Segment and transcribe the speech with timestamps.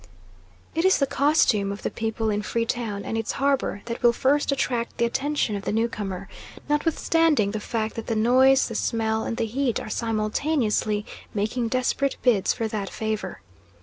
[0.73, 4.13] It is the costume of the people in Free Town and its harbour that will
[4.13, 6.27] first attract the attention of the newcomer,
[6.67, 12.17] notwithstanding the fact that the noise, the smell, and the heat are simultaneously making desperate
[12.23, 13.41] bids for that favour.